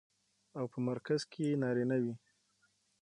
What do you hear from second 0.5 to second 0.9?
او په